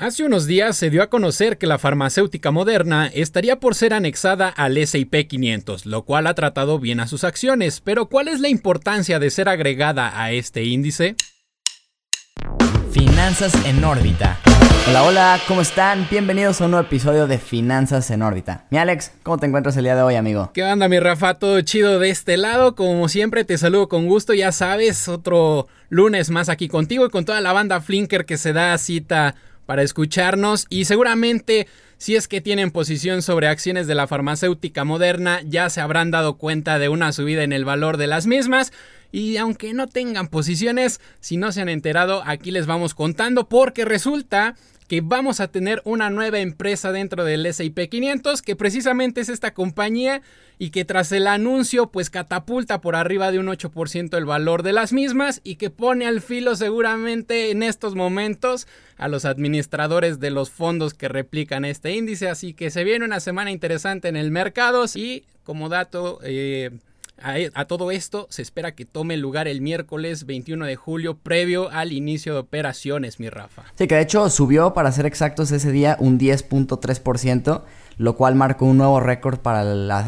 [0.00, 4.48] Hace unos días se dio a conocer que la farmacéutica moderna estaría por ser anexada
[4.48, 8.48] al SIP 500, lo cual ha tratado bien a sus acciones, pero ¿cuál es la
[8.48, 11.16] importancia de ser agregada a este índice?
[12.92, 14.38] Finanzas en órbita.
[14.88, 16.06] Hola, hola, ¿cómo están?
[16.08, 18.66] Bienvenidos a un nuevo episodio de Finanzas en órbita.
[18.70, 20.52] Mi Alex, ¿cómo te encuentras el día de hoy, amigo?
[20.54, 21.40] ¿Qué onda, mi Rafa?
[21.40, 22.76] Todo chido de este lado.
[22.76, 24.32] Como siempre, te saludo con gusto.
[24.32, 28.52] Ya sabes, otro lunes más aquí contigo y con toda la banda Flinker que se
[28.52, 29.34] da cita
[29.68, 30.66] para escucharnos.
[30.70, 35.82] Y seguramente si es que tienen posición sobre acciones de la farmacéutica moderna ya se
[35.82, 38.72] habrán dado cuenta de una subida en el valor de las mismas.
[39.12, 43.84] Y aunque no tengan posiciones, si no se han enterado aquí les vamos contando porque
[43.84, 44.56] resulta
[44.88, 49.52] que vamos a tener una nueva empresa dentro del S&P 500 que precisamente es esta
[49.52, 50.22] compañía
[50.58, 54.72] y que tras el anuncio pues catapulta por arriba de un 8% el valor de
[54.72, 60.30] las mismas y que pone al filo seguramente en estos momentos a los administradores de
[60.30, 62.28] los fondos que replican este índice.
[62.28, 66.70] Así que se viene una semana interesante en el mercado y como dato eh,
[67.22, 71.92] a, todo esto se espera que tome lugar el miércoles 21 de julio previo al
[71.92, 73.64] inicio de operaciones, mi Rafa.
[73.76, 77.62] Sí, que de hecho subió, para ser exactos, ese día un 10.3%,
[77.96, 79.62] lo cual marcó un nuevo récord para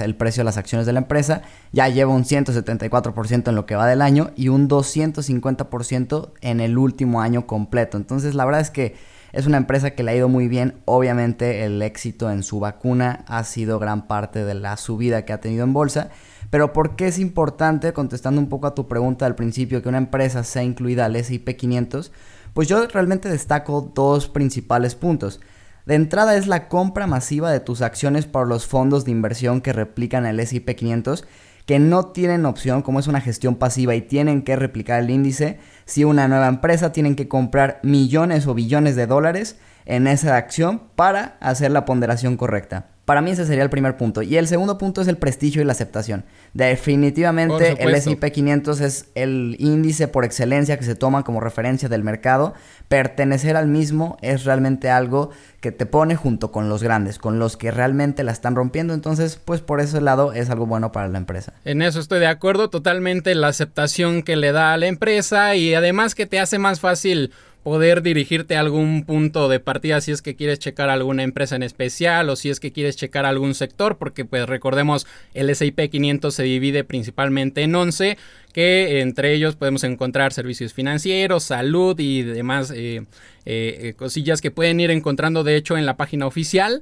[0.04, 1.42] el precio de las acciones de la empresa.
[1.72, 6.78] Ya lleva un 174% en lo que va del año y un 250% en el
[6.78, 7.96] último año completo.
[7.96, 8.94] Entonces la verdad es que
[9.32, 10.80] es una empresa que le ha ido muy bien.
[10.84, 15.40] Obviamente el éxito en su vacuna ha sido gran parte de la subida que ha
[15.40, 16.10] tenido en bolsa.
[16.50, 19.98] Pero ¿por qué es importante, contestando un poco a tu pregunta al principio, que una
[19.98, 22.12] empresa sea incluida al S&P 500?
[22.52, 25.40] Pues yo realmente destaco dos principales puntos.
[25.86, 29.72] De entrada es la compra masiva de tus acciones por los fondos de inversión que
[29.72, 31.24] replican el S&P 500
[31.66, 35.60] que no tienen opción, como es una gestión pasiva y tienen que replicar el índice,
[35.84, 40.82] si una nueva empresa tienen que comprar millones o billones de dólares en esa acción
[40.96, 42.88] para hacer la ponderación correcta.
[43.10, 44.22] Para mí ese sería el primer punto.
[44.22, 46.24] Y el segundo punto es el prestigio y la aceptación.
[46.54, 52.04] Definitivamente el S&P 500 es el índice por excelencia que se toma como referencia del
[52.04, 52.54] mercado.
[52.86, 55.30] Pertenecer al mismo es realmente algo
[55.60, 58.94] que te pone junto con los grandes, con los que realmente la están rompiendo.
[58.94, 61.52] Entonces, pues por ese lado es algo bueno para la empresa.
[61.64, 63.34] En eso estoy de acuerdo totalmente.
[63.34, 67.32] La aceptación que le da a la empresa y además que te hace más fácil
[67.62, 71.62] poder dirigirte a algún punto de partida si es que quieres checar alguna empresa en
[71.62, 76.34] especial o si es que quieres checar algún sector, porque pues recordemos el S&P 500
[76.34, 78.16] se divide principalmente en 11,
[78.52, 83.02] que entre ellos podemos encontrar servicios financieros, salud y demás eh,
[83.44, 86.80] eh, cosillas que pueden ir encontrando de hecho en la página oficial.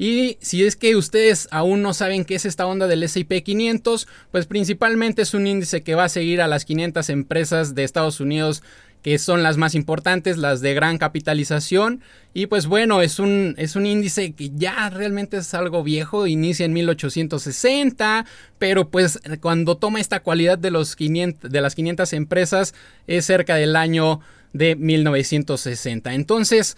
[0.00, 4.06] Y si es que ustedes aún no saben qué es esta onda del S&P 500,
[4.30, 8.20] pues principalmente es un índice que va a seguir a las 500 empresas de Estados
[8.20, 8.62] Unidos
[9.02, 12.02] que son las más importantes, las de gran capitalización.
[12.34, 16.66] Y pues bueno, es un, es un índice que ya realmente es algo viejo, inicia
[16.66, 18.26] en 1860,
[18.58, 22.74] pero pues cuando toma esta cualidad de, los 500, de las 500 empresas
[23.06, 24.20] es cerca del año
[24.52, 26.14] de 1960.
[26.14, 26.76] Entonces,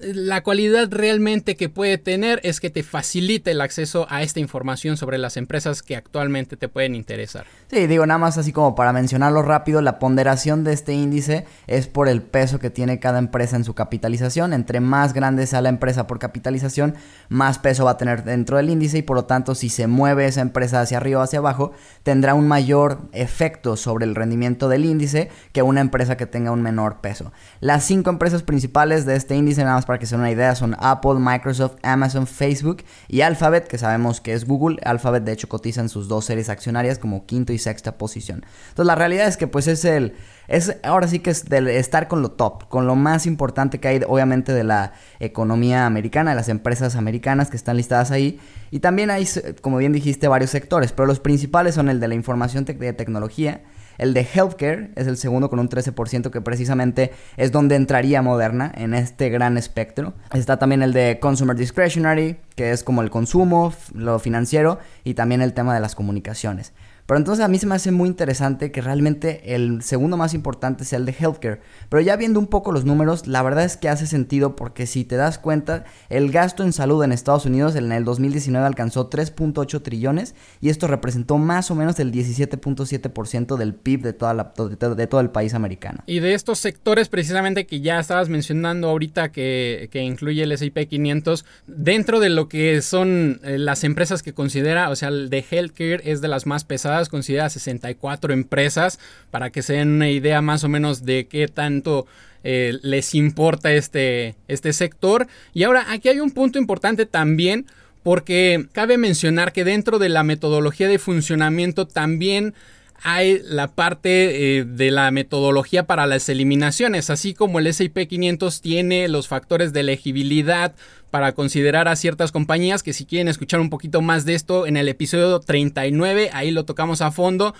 [0.00, 4.96] la cualidad realmente que puede tener es que te facilite el acceso a esta información
[4.96, 7.46] sobre las empresas que actualmente te pueden interesar.
[7.70, 11.86] Sí, digo nada más así como para mencionarlo rápido, la ponderación de este índice es
[11.86, 14.52] por el peso que tiene cada empresa en su capitalización.
[14.52, 16.94] Entre más grande sea la empresa por capitalización,
[17.28, 20.26] más peso va a tener dentro del índice y por lo tanto si se mueve
[20.26, 21.72] esa empresa hacia arriba o hacia abajo,
[22.02, 26.62] tendrá un mayor efecto sobre el rendimiento del índice que una empresa que tenga un
[26.62, 27.32] menor peso.
[27.60, 30.54] Las cinco empresas principales de este índice, nada más para que se den una idea,
[30.54, 34.76] son Apple, Microsoft, Amazon, Facebook y Alphabet, que sabemos que es Google.
[34.84, 38.44] Alphabet de hecho cotiza en sus dos series accionarias como quinto y sexta posición.
[38.68, 40.14] Entonces la realidad es que pues es el...
[40.46, 43.88] Es, ahora sí que es de estar con lo top, con lo más importante que
[43.88, 48.38] hay obviamente de la economía americana, de las empresas americanas que están listadas ahí.
[48.70, 49.26] Y también hay,
[49.62, 53.62] como bien dijiste, varios sectores, pero los principales son el de la información de tecnología,
[53.98, 58.72] el de healthcare es el segundo con un 13% que precisamente es donde entraría Moderna
[58.74, 60.14] en este gran espectro.
[60.32, 65.42] Está también el de consumer discretionary, que es como el consumo, lo financiero y también
[65.42, 66.72] el tema de las comunicaciones.
[67.08, 70.84] Pero entonces a mí se me hace muy interesante que realmente el segundo más importante
[70.84, 71.62] sea el de healthcare.
[71.88, 75.06] Pero ya viendo un poco los números, la verdad es que hace sentido porque si
[75.06, 79.80] te das cuenta, el gasto en salud en Estados Unidos en el 2019 alcanzó 3.8
[79.80, 85.06] trillones y esto representó más o menos el 17.7% del PIB de, toda la, de,
[85.06, 86.02] todo el país americano.
[86.04, 90.86] Y de estos sectores precisamente que ya estabas mencionando ahorita que, que incluye el S&P
[90.86, 95.42] 500, dentro de lo que son eh, las empresas que considera, o sea, el de
[95.50, 98.98] healthcare es de las más pesadas considera 64 empresas
[99.30, 102.06] para que se den una idea más o menos de qué tanto
[102.44, 105.28] eh, les importa este, este sector.
[105.54, 107.66] Y ahora aquí hay un punto importante también
[108.02, 112.54] porque cabe mencionar que dentro de la metodología de funcionamiento también
[113.02, 118.60] hay la parte eh, de la metodología para las eliminaciones, así como el SIP 500
[118.60, 120.74] tiene los factores de elegibilidad
[121.10, 124.76] para considerar a ciertas compañías, que si quieren escuchar un poquito más de esto en
[124.76, 127.54] el episodio 39, ahí lo tocamos a fondo,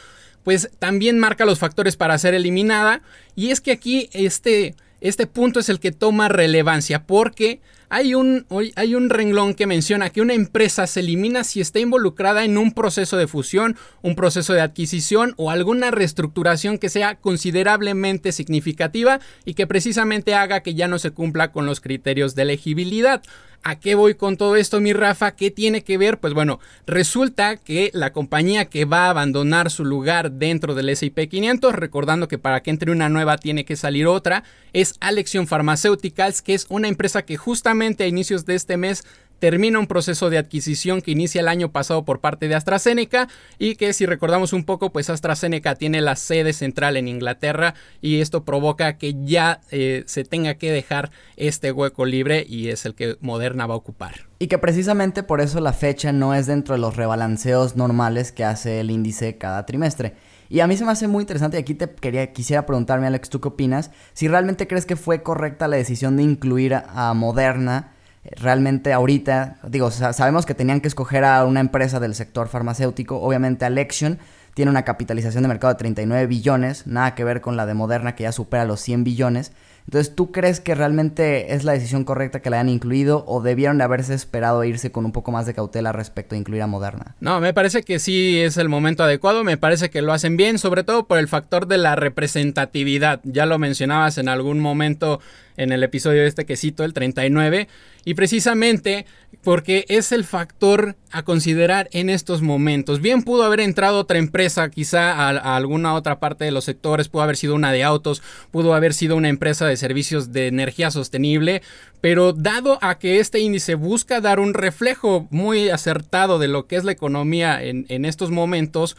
[0.44, 3.02] pues también marca los factores para ser eliminada,
[3.34, 7.60] y es que aquí este, este punto es el que toma relevancia, porque
[7.90, 8.46] hay un,
[8.76, 12.73] hay un renglón que menciona que una empresa se elimina si está involucrada en un
[12.73, 19.55] proceso de fusión, un proceso de adquisición o alguna reestructuración que sea considerablemente significativa y
[19.55, 23.23] que precisamente haga que ya no se cumpla con los criterios de elegibilidad.
[23.64, 25.32] ¿A qué voy con todo esto, mi Rafa?
[25.32, 26.19] ¿Qué tiene que ver?
[26.20, 31.29] Pues bueno, resulta que la compañía que va a abandonar su lugar dentro del SIP
[31.29, 36.41] 500, recordando que para que entre una nueva tiene que salir otra, es Alexion Pharmaceuticals,
[36.41, 39.04] que es una empresa que justamente a inicios de este mes
[39.38, 43.28] termina un proceso de adquisición que inicia el año pasado por parte de AstraZeneca
[43.58, 48.20] y que si recordamos un poco pues AstraZeneca tiene la sede central en Inglaterra y
[48.20, 52.94] esto provoca que ya eh, se tenga que dejar este hueco libre y es el
[52.94, 54.26] que Moderna va a ocupar.
[54.40, 58.44] Y que precisamente por eso la fecha no es dentro de los rebalanceos normales que
[58.44, 60.14] hace el índice cada trimestre.
[60.48, 63.28] Y a mí se me hace muy interesante y aquí te quería, quisiera preguntarme, Alex,
[63.28, 63.90] ¿tú qué opinas?
[64.14, 67.92] Si realmente crees que fue correcta la decisión de incluir a Moderna
[68.36, 73.64] realmente ahorita, digo, sabemos que tenían que escoger a una empresa del sector farmacéutico, obviamente
[73.64, 74.18] Alexion
[74.54, 78.16] tiene una capitalización de mercado de 39 billones, nada que ver con la de Moderna
[78.16, 79.52] que ya supera los 100 billones.
[79.88, 83.79] Entonces, ¿tú crees que realmente es la decisión correcta que la hayan incluido o debieron
[83.79, 87.17] de haberse esperado irse con un poco más de cautela respecto a incluir a Moderna?
[87.20, 90.58] No, me parece que sí es el momento adecuado, me parece que lo hacen bien,
[90.58, 93.20] sobre todo por el factor de la representatividad.
[93.25, 95.20] Ya lo mencionabas en algún momento
[95.58, 97.69] en el episodio este que cito, el 39,
[98.05, 99.05] y precisamente
[99.43, 103.00] porque es el factor a considerar en estos momentos.
[103.00, 107.22] Bien pudo haber entrado otra empresa, quizá a, alguna otra parte de los sectores, pudo
[107.22, 111.62] haber sido una de autos, pudo haber sido una empresa de servicios de energía sostenible,
[112.00, 116.76] pero dado a que este índice busca dar un reflejo muy acertado de lo que
[116.76, 118.96] es la economía en, en estos momentos,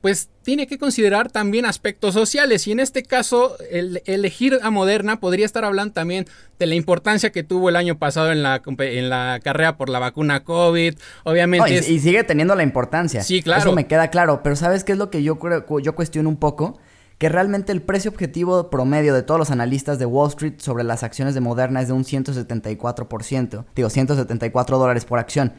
[0.00, 5.20] pues tiene que considerar también aspectos sociales y en este caso el elegir a Moderna
[5.20, 6.26] podría estar hablando también
[6.58, 9.98] de la importancia que tuvo el año pasado en la, en la carrera por la
[9.98, 10.94] vacuna COVID,
[11.24, 11.92] obviamente.
[11.92, 13.22] y, sigue teniendo la importancia.
[13.22, 13.60] Sí, claro.
[13.60, 15.38] Eso me queda claro, pero ¿sabes qué es lo que yo,
[15.82, 16.78] yo cuestiono un poco?
[17.18, 21.02] que realmente el precio objetivo promedio de todos los analistas de Wall Street sobre las
[21.02, 25.52] acciones de Moderna es de un 174%, digo 174 dólares por acción,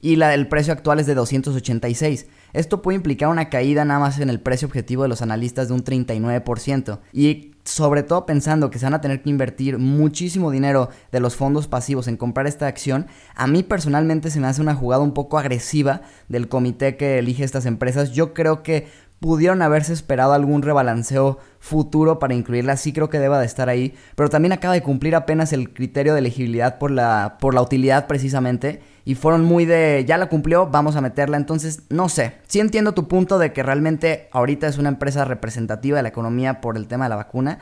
[0.00, 2.26] y la, el precio actual es de 286.
[2.52, 5.74] Esto puede implicar una caída nada más en el precio objetivo de los analistas de
[5.74, 7.00] un 39%.
[7.12, 11.36] Y sobre todo pensando que se van a tener que invertir muchísimo dinero de los
[11.36, 15.12] fondos pasivos en comprar esta acción, a mí personalmente se me hace una jugada un
[15.12, 18.12] poco agresiva del comité que elige estas empresas.
[18.12, 18.88] Yo creo que
[19.20, 23.94] pudieron haberse esperado algún rebalanceo futuro para incluirla, sí creo que deba de estar ahí,
[24.14, 28.06] pero también acaba de cumplir apenas el criterio de elegibilidad por la, por la utilidad
[28.06, 32.60] precisamente, y fueron muy de, ya la cumplió, vamos a meterla, entonces, no sé, sí
[32.60, 36.76] entiendo tu punto de que realmente ahorita es una empresa representativa de la economía por
[36.76, 37.58] el tema de la vacuna,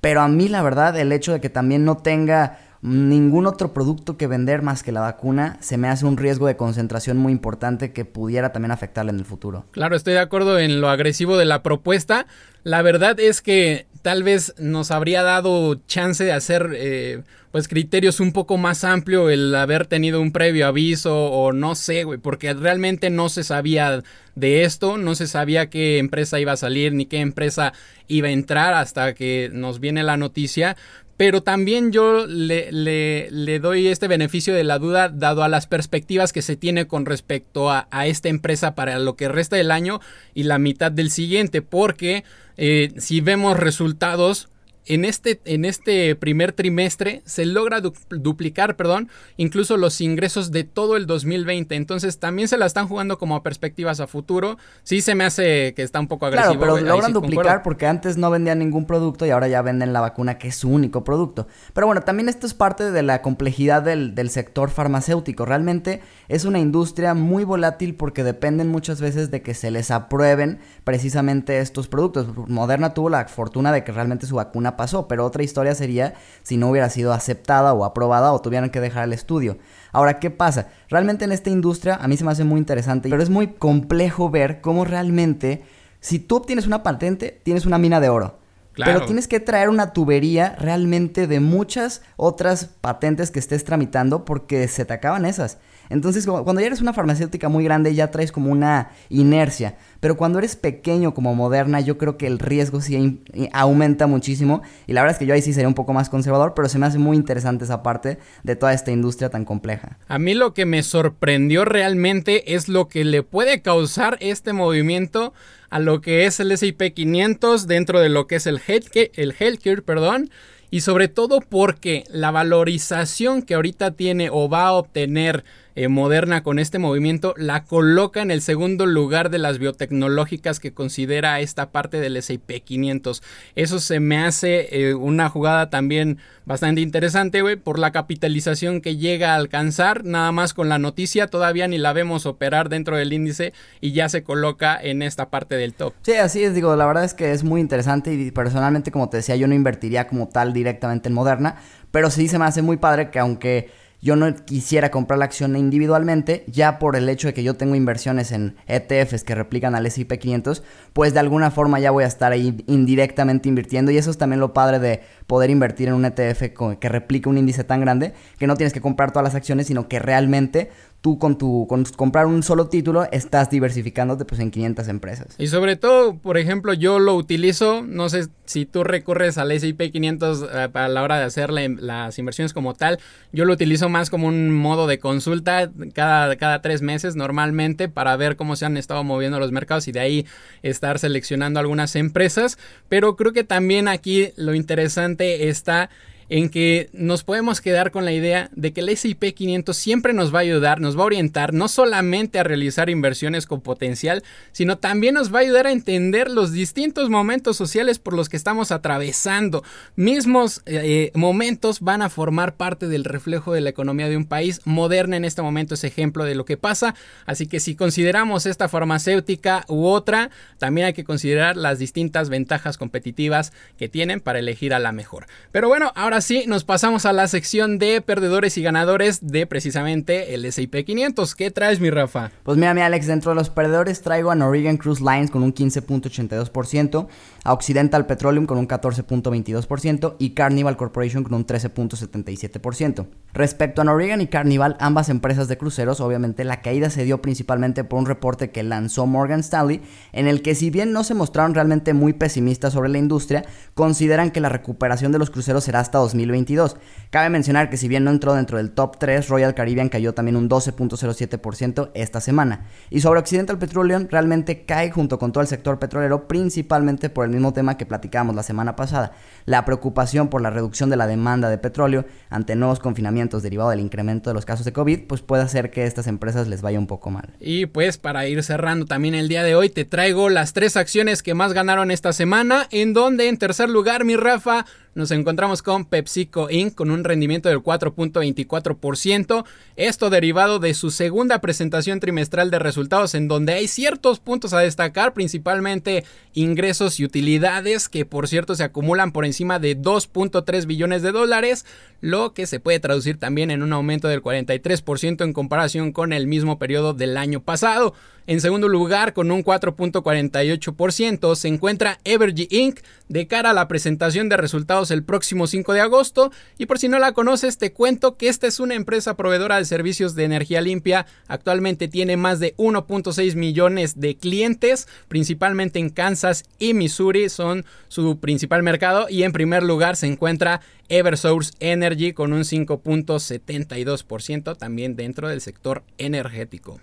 [0.00, 4.16] pero a mí la verdad el hecho de que también no tenga ningún otro producto
[4.16, 7.92] que vender más que la vacuna se me hace un riesgo de concentración muy importante
[7.92, 9.66] que pudiera también afectarle en el futuro.
[9.70, 12.26] Claro, estoy de acuerdo en lo agresivo de la propuesta.
[12.62, 18.20] La verdad es que tal vez nos habría dado chance de hacer eh, pues criterios
[18.20, 22.54] un poco más amplio el haber tenido un previo aviso o no sé, güey, porque
[22.54, 24.02] realmente no se sabía
[24.36, 27.72] de esto, no se sabía qué empresa iba a salir ni qué empresa
[28.08, 30.76] iba a entrar hasta que nos viene la noticia,
[31.20, 36.32] pero también yo le, le, doy este beneficio de la duda dado a las perspectivas
[36.32, 40.00] que se tiene con respecto a, a esta empresa para lo que resta del año
[40.32, 42.24] y la mitad del siguiente, porque
[42.56, 44.48] eh, si vemos resultados
[44.86, 50.96] en este, en este primer trimestre se logra duplicar, perdón, incluso los ingresos de todo
[50.96, 51.74] el 2020.
[51.74, 54.58] Entonces también se la están jugando como perspectivas a futuro.
[54.82, 56.58] Sí se me hace que está un poco agresivo.
[56.58, 60.00] Claro, pero logran duplicar porque antes no vendían ningún producto y ahora ya venden la
[60.00, 61.46] vacuna que es su único producto.
[61.72, 65.44] Pero bueno, también esto es parte de la complejidad del, del sector farmacéutico.
[65.44, 70.58] Realmente es una industria muy volátil porque dependen muchas veces de que se les aprueben
[70.84, 72.28] precisamente estos productos.
[72.48, 76.56] Moderna tuvo la fortuna de que realmente su vacuna pasó, pero otra historia sería si
[76.56, 79.58] no hubiera sido aceptada o aprobada o tuvieran que dejar el estudio.
[79.92, 80.68] Ahora, ¿qué pasa?
[80.88, 84.30] Realmente en esta industria a mí se me hace muy interesante, pero es muy complejo
[84.30, 85.64] ver cómo realmente,
[86.00, 88.38] si tú obtienes una patente, tienes una mina de oro.
[88.76, 94.68] Pero tienes que traer una tubería realmente de muchas otras patentes que estés tramitando porque
[94.68, 95.58] se te acaban esas.
[95.90, 99.76] Entonces, cuando ya eres una farmacéutica muy grande, ya traes como una inercia.
[99.98, 104.62] Pero cuando eres pequeño como Moderna, yo creo que el riesgo sí aumenta muchísimo.
[104.86, 106.78] Y la verdad es que yo ahí sí sería un poco más conservador, pero se
[106.78, 109.98] me hace muy interesante esa parte de toda esta industria tan compleja.
[110.06, 115.34] A mí lo que me sorprendió realmente es lo que le puede causar este movimiento
[115.70, 119.34] a lo que es el S&P 500 dentro de lo que es el healthcare, el
[119.38, 120.30] healthcare perdón,
[120.70, 125.44] y sobre todo porque la valorización que ahorita tiene o va a obtener
[125.74, 130.72] eh, Moderna con este movimiento la coloca en el segundo lugar de las biotecnológicas que
[130.72, 133.22] considera esta parte del S&P 500.
[133.54, 138.96] Eso se me hace eh, una jugada también bastante interesante, güey, por la capitalización que
[138.96, 143.12] llega a alcanzar, nada más con la noticia, todavía ni la vemos operar dentro del
[143.12, 145.94] índice y ya se coloca en esta parte del top.
[146.02, 149.18] Sí, así es, digo, la verdad es que es muy interesante y personalmente, como te
[149.18, 151.56] decía, yo no invertiría como tal directamente en Moderna,
[151.90, 153.70] pero sí se me hace muy padre que aunque
[154.02, 157.74] yo no quisiera comprar la acción individualmente, ya por el hecho de que yo tengo
[157.74, 162.06] inversiones en ETFs que replican al S&P 500, pues de alguna forma ya voy a
[162.06, 163.90] estar ahí indirectamente invirtiendo.
[163.90, 166.42] Y eso es también lo padre de poder invertir en un ETF
[166.78, 169.88] que replique un índice tan grande que no tienes que comprar todas las acciones, sino
[169.88, 174.88] que realmente tú con tu con comprar un solo título estás diversificándote pues en 500
[174.88, 175.34] empresas.
[175.38, 179.90] Y sobre todo, por ejemplo, yo lo utilizo, no sé si tú recurres al S&P
[179.90, 182.98] 500 eh, para la hora de hacer las inversiones como tal,
[183.32, 188.16] yo lo utilizo más como un modo de consulta cada, cada tres meses normalmente para
[188.16, 190.26] ver cómo se han estado moviendo los mercados y de ahí
[190.62, 195.88] estar seleccionando algunas empresas, pero creo que también aquí lo interesante está
[196.30, 200.32] en que nos podemos quedar con la idea de que el S&P 500 siempre nos
[200.32, 204.22] va a ayudar, nos va a orientar no solamente a realizar inversiones con potencial,
[204.52, 208.36] sino también nos va a ayudar a entender los distintos momentos sociales por los que
[208.36, 209.64] estamos atravesando.
[209.96, 214.60] Mismos eh, momentos van a formar parte del reflejo de la economía de un país.
[214.64, 216.94] Moderna en este momento es ejemplo de lo que pasa,
[217.26, 222.78] así que si consideramos esta farmacéutica u otra, también hay que considerar las distintas ventajas
[222.78, 225.26] competitivas que tienen para elegir a la mejor.
[225.50, 225.90] Pero bueno,
[226.20, 230.84] ahora sí, nos pasamos a la sección de perdedores y ganadores de precisamente el S&P
[230.84, 231.34] 500.
[231.34, 232.30] ¿Qué traes, mi Rafa?
[232.42, 235.54] Pues mira, mi Alex, dentro de los perdedores traigo a Norwegian Cruise Lines con un
[235.54, 237.06] 15.82%,
[237.44, 243.06] a Occidental Petroleum con un 14.22% y Carnival Corporation con un 13.77%.
[243.32, 247.84] Respecto a Norwegian y Carnival, ambas empresas de cruceros, obviamente la caída se dio principalmente
[247.84, 249.80] por un reporte que lanzó Morgan Stanley,
[250.12, 254.32] en el que si bien no se mostraron realmente muy pesimistas sobre la industria, consideran
[254.32, 256.76] que la recuperación de los cruceros será hasta 2022.
[257.10, 260.36] Cabe mencionar que si bien no entró dentro del top 3, Royal Caribbean cayó también
[260.36, 262.66] un 12.07% esta semana.
[262.88, 267.32] Y sobre Occidental Petroleum, realmente cae junto con todo el sector petrolero, principalmente por el
[267.32, 269.12] mismo tema que platicamos la semana pasada,
[269.44, 273.80] la preocupación por la reducción de la demanda de petróleo ante nuevos confinamientos derivados del
[273.80, 276.86] incremento de los casos de COVID, pues puede hacer que estas empresas les vaya un
[276.86, 277.34] poco mal.
[277.40, 281.22] Y pues para ir cerrando también el día de hoy, te traigo las tres acciones
[281.22, 285.84] que más ganaron esta semana, en donde en tercer lugar, mi Rafa, nos encontramos con
[285.84, 286.74] PepsiCo Inc.
[286.74, 289.44] con un rendimiento del 4.24%,
[289.76, 294.60] esto derivado de su segunda presentación trimestral de resultados en donde hay ciertos puntos a
[294.60, 296.04] destacar, principalmente
[296.34, 301.64] ingresos y utilidades que por cierto se acumulan por encima de 2.3 billones de dólares,
[302.00, 306.26] lo que se puede traducir también en un aumento del 43% en comparación con el
[306.26, 307.94] mismo periodo del año pasado.
[308.30, 312.78] En segundo lugar, con un 4.48%, se encuentra Evergy Inc.
[313.08, 316.30] de cara a la presentación de resultados el próximo 5 de agosto.
[316.56, 319.64] Y por si no la conoces, te cuento que esta es una empresa proveedora de
[319.64, 321.06] servicios de energía limpia.
[321.26, 328.20] Actualmente tiene más de 1.6 millones de clientes, principalmente en Kansas y Missouri, son su
[328.20, 329.08] principal mercado.
[329.10, 335.82] Y en primer lugar se encuentra Eversource Energy con un 5.72% también dentro del sector
[335.98, 336.78] energético.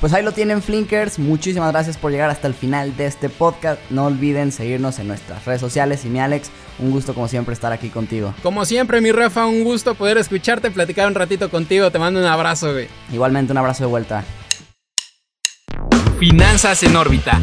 [0.00, 3.80] Pues ahí lo tienen Flinkers, muchísimas gracias por llegar hasta el final de este podcast.
[3.90, 7.72] No olviden seguirnos en nuestras redes sociales y mi Alex, un gusto como siempre estar
[7.72, 8.32] aquí contigo.
[8.44, 12.26] Como siempre mi Rafa, un gusto poder escucharte, platicar un ratito contigo, te mando un
[12.26, 12.86] abrazo, güey.
[13.12, 14.24] Igualmente un abrazo de vuelta.
[16.20, 17.40] Finanzas en órbita